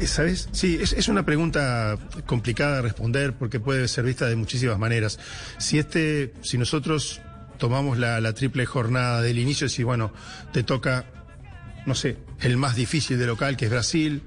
[0.00, 0.48] Eh, ¿Sabes?
[0.52, 5.18] Sí, es, es una pregunta complicada de responder porque puede ser vista de muchísimas maneras.
[5.58, 7.20] Si este, si nosotros
[7.58, 10.12] tomamos la, la triple jornada del inicio, si bueno,
[10.52, 11.06] te toca,
[11.86, 14.22] no sé, el más difícil de local, que es Brasil,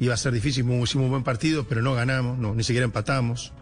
[0.00, 3.52] iba a ser difícil, hicimos un buen partido, pero no ganamos, no, ni siquiera empatamos.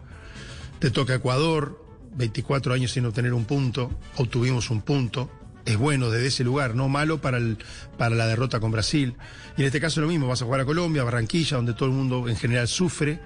[0.79, 1.83] Te toca Ecuador,
[2.15, 5.29] 24 años sin obtener un punto, obtuvimos un punto.
[5.65, 7.57] Es bueno desde ese lugar, no malo para, el,
[7.97, 9.15] para la derrota con Brasil.
[9.57, 11.95] Y en este caso lo mismo, vas a jugar a Colombia, Barranquilla, donde todo el
[11.95, 13.19] mundo en general sufre.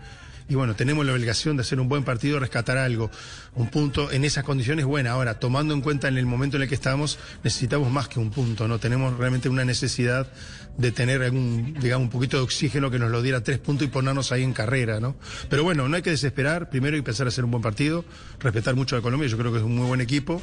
[0.47, 3.11] Y bueno, tenemos la obligación de hacer un buen partido, rescatar algo.
[3.53, 5.11] Un punto en esas condiciones buena.
[5.11, 8.31] Ahora, tomando en cuenta en el momento en el que estamos, necesitamos más que un
[8.31, 8.79] punto, ¿no?
[8.79, 10.27] Tenemos realmente una necesidad
[10.75, 13.91] de tener algún, digamos, un poquito de oxígeno que nos lo diera tres puntos y
[13.91, 15.17] ponernos ahí en carrera, ¿no?
[15.49, 16.71] Pero bueno, no hay que desesperar.
[16.71, 18.03] Primero hay que empezar a hacer un buen partido,
[18.39, 19.29] respetar mucho a Colombia.
[19.29, 20.41] Yo creo que es un muy buen equipo.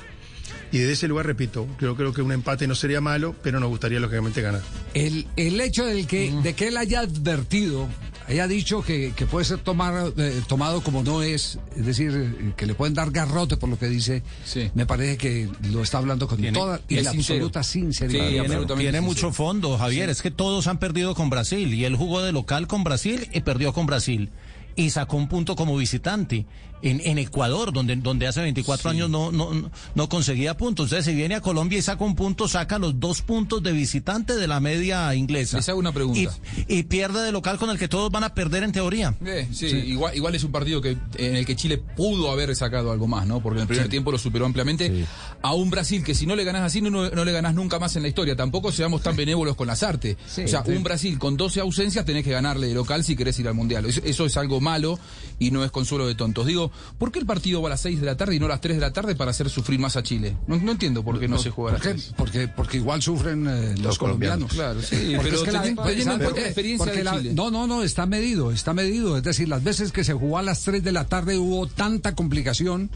[0.72, 3.69] Y desde ese lugar, repito, creo, creo que un empate no sería malo, pero nos
[3.69, 4.62] gustaría lógicamente ganar.
[4.95, 7.86] El, el hecho del que, de que él haya advertido,
[8.28, 12.67] haya dicho que, que puede ser tomar, eh, tomado como no es, es decir, que
[12.67, 14.70] le pueden dar garrote por lo que dice, Sí.
[14.75, 17.37] me parece que lo está hablando con Tiene- toda y es la sincero.
[17.37, 18.25] absoluta sinceridad.
[18.25, 19.28] Sí, Tiene, absolutamente tiene sincero.
[19.28, 20.11] mucho fondo, Javier.
[20.11, 21.72] Es que todos han perdido con Brasil.
[21.75, 24.31] Y él jugó de local con Brasil y perdió con Brasil.
[24.75, 26.44] Y sacó un punto como visitante
[26.82, 30.86] en, en Ecuador, donde, donde hace 24 años no, no, no- conseguía puntos.
[30.86, 34.36] Entonces, si viene a Colombia y saca un punto, saca los dos puntos de visitante
[34.36, 35.56] de la media inglesa.
[35.56, 36.32] Les hago una pregunta.
[36.69, 39.14] Y, y pierde de local con el que todos van a perder en teoría.
[39.24, 42.92] Eh, sí, Igual, igual es un partido que en el que Chile pudo haber sacado
[42.92, 43.41] algo más, ¿no?
[43.41, 45.06] Porque en el primer tiempo lo superó ampliamente
[45.42, 47.97] a un Brasil que si no le ganás así no, no le ganás nunca más
[47.97, 48.36] en la historia.
[48.36, 50.16] Tampoco seamos tan benévolos con las artes.
[50.44, 53.48] O sea, un Brasil con 12 ausencias tenés que ganarle de local si querés ir
[53.48, 53.86] al Mundial.
[53.86, 54.98] Eso, eso es algo malo
[55.38, 56.47] y no es consuelo de tontos.
[56.47, 56.66] Digo,
[56.99, 58.60] ¿por qué el partido va a las 6 de la tarde y no a las
[58.60, 60.37] 3 de la tarde para hacer sufrir más a Chile?
[60.47, 62.00] No, no entiendo por qué no, se juega a las ¿Por qué?
[62.00, 62.15] 6.
[62.16, 64.53] Porque, porque igual sufren eh, los, colombianos.
[64.53, 66.99] Claro, sí, Porque pero es que la- teni- teniendo en pero- cuenta la experiencia porque
[66.99, 67.34] de la- Chile.
[67.34, 69.16] No, no, no, está medido, está medido.
[69.16, 72.15] Es decir, las veces que se jugó a las 3 de la tarde hubo tanta
[72.15, 72.91] complicación,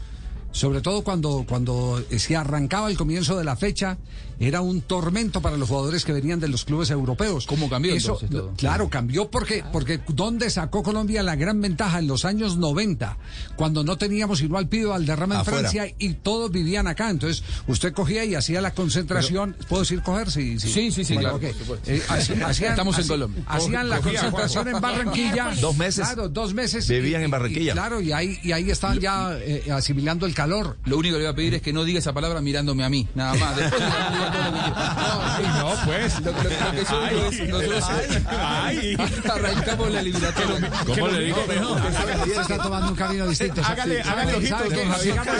[0.51, 3.97] sobre todo cuando, cuando se arrancaba el comienzo de la fecha,
[4.39, 7.45] era un tormento para los jugadores que venían de los clubes europeos.
[7.45, 8.51] ¿Cómo cambió Eso, todo?
[8.57, 11.99] Claro, cambió porque, porque ¿dónde sacó Colombia la gran ventaja?
[11.99, 13.17] En los años 90,
[13.55, 15.59] cuando no teníamos sino al pido al derrama en Afuera.
[15.69, 17.11] Francia y todos vivían acá.
[17.11, 19.55] Entonces, usted cogía y hacía la concentración.
[19.69, 20.31] ¿Puedo decir coger?
[20.31, 20.69] Sí, sí.
[20.71, 21.43] Sí, sí, sí, claro, ok.
[21.43, 21.91] por supuesto.
[21.91, 23.43] Eh, hacían- Estamos en Colombia.
[23.47, 25.51] Hacían la concentración en Barranquilla.
[25.61, 26.03] Dos meses.
[26.07, 26.87] Claro, dos meses.
[26.87, 27.71] Vivían Y- en Barranquilla.
[27.71, 30.77] y claro, y ahí, y ahí estaban ya eh, asimilando el calor.
[30.85, 32.89] Lo único que le voy a pedir es que no diga esa palabra mirándome a
[32.89, 33.55] mí, nada más.
[33.55, 33.81] Después.
[35.41, 36.19] No, pues.
[36.21, 37.83] Lo, lo- lo que yo digo es, nosotros
[39.31, 40.69] arrancamos la eliminatoria.
[40.85, 41.37] ¿Cómo le digo?
[42.33, 43.61] Se está tomando un camino distinto.
[43.61, 44.71] Hágale- hágale sigamos,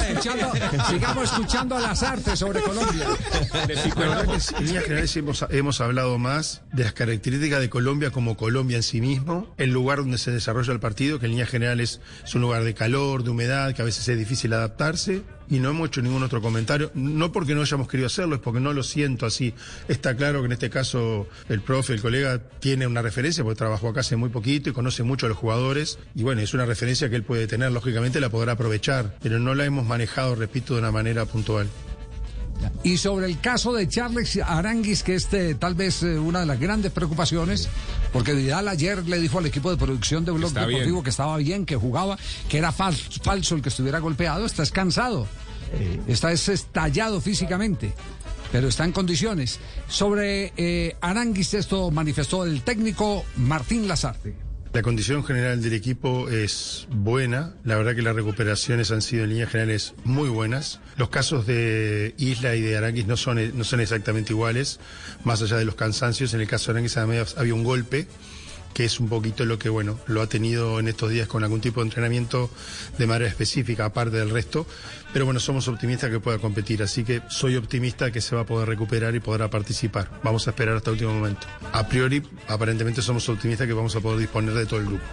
[0.07, 0.51] escuchando,
[0.89, 3.05] sigamos escuchando a las artes sobre Colombia.
[3.51, 3.65] La
[4.07, 8.11] verdad que sí, en líneas generales hemos, hemos hablado más de las características de Colombia
[8.11, 11.49] como Colombia en sí mismo, el lugar donde se desarrolla el partido, que en líneas
[11.49, 14.53] generales es un lugar de calor, de humedad, que a veces es difícil
[15.49, 18.61] Y no hemos hecho ningún otro comentario, no porque no hayamos querido hacerlo, es porque
[18.61, 19.53] no lo siento así.
[19.89, 23.89] Está claro que en este caso el profe, el colega, tiene una referencia, porque trabajó
[23.89, 25.99] acá hace muy poquito y conoce mucho a los jugadores.
[26.15, 29.53] Y bueno, es una referencia que él puede tener, lógicamente la podrá aprovechar, pero no
[29.53, 31.67] la hemos manejado, repito, de una manera puntual.
[32.83, 36.45] Y sobre el caso de Charles Aranguis, que es eh, tal vez eh, una de
[36.47, 37.69] las grandes preocupaciones,
[38.11, 41.03] porque Vidal ayer le dijo al equipo de producción de Blog Está Deportivo bien.
[41.03, 42.17] que estaba bien, que jugaba,
[42.49, 45.27] que era fal- falso el que estuviera golpeado, está cansado,
[46.07, 47.93] está es estallado físicamente.
[48.51, 49.59] Pero está en condiciones.
[49.87, 54.35] Sobre eh, Aranguis, esto manifestó el técnico Martín Lazarte.
[54.73, 57.53] La condición general del equipo es buena.
[57.65, 60.79] La verdad que las recuperaciones han sido en líneas generales muy buenas.
[60.95, 64.79] Los casos de Isla y de Aranguis no son, no son exactamente iguales,
[65.25, 66.33] más allá de los cansancios.
[66.33, 68.07] En el caso de Aranguis había un golpe
[68.73, 71.61] que es un poquito lo que, bueno, lo ha tenido en estos días con algún
[71.61, 72.49] tipo de entrenamiento
[72.97, 74.65] de manera específica, aparte del resto.
[75.13, 78.45] Pero bueno, somos optimistas que pueda competir, así que soy optimista que se va a
[78.45, 80.09] poder recuperar y podrá participar.
[80.23, 81.47] Vamos a esperar hasta el último momento.
[81.73, 85.03] A priori, aparentemente somos optimistas que vamos a poder disponer de todo el grupo.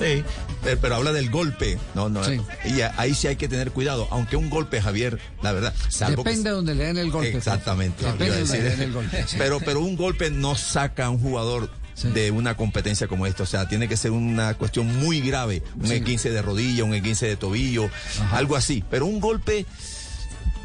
[0.00, 0.22] Sí,
[0.62, 1.78] pero, pero habla del golpe.
[1.94, 2.22] No, no.
[2.24, 2.40] Sí.
[2.66, 4.06] Y ahí sí hay que tener cuidado.
[4.10, 5.74] Aunque un golpe, Javier, la verdad.
[5.88, 7.36] Salvo que- Depende de donde le den el golpe.
[7.36, 8.04] Exactamente.
[8.04, 8.64] Depende iba a de donde decir.
[8.64, 9.24] le den el golpe.
[9.26, 9.36] sí.
[9.38, 12.08] Pero, pero un golpe no saca a un jugador Sí.
[12.10, 13.42] de una competencia como esta.
[13.42, 15.62] O sea, tiene que ser una cuestión muy grave.
[15.80, 15.94] Un Sí.
[15.94, 17.90] E15 de rodilla, un E15 de tobillo,
[18.32, 18.84] algo así.
[18.90, 19.64] Pero un golpe,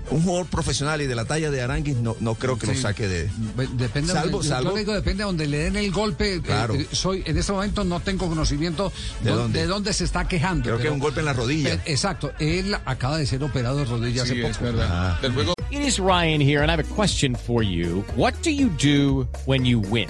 [0.09, 3.07] un jugador profesional y de la talla de Aranguis no, no creo que lo saque
[3.07, 3.29] de...
[3.77, 6.35] Depende Salvo- donde, yo salvo- digo, depende de donde le den el golpe.
[6.35, 6.73] eh, Claro.
[6.75, 8.91] eh, soy, en este momento no tengo conocimiento
[9.23, 9.61] ¿De don- dónde?
[9.61, 10.63] de dónde se está quejando.
[10.63, 11.69] Creo que pero- un golpe en la rodilla.
[11.69, 12.33] pero- exacto.
[12.39, 14.65] Él acaba de ser operado de rodilla hace es poco.
[14.65, 15.21] verdad.
[15.21, 18.03] Del juego It is Ryan here, and I have a question for you.
[18.17, 20.09] What do you do when you win?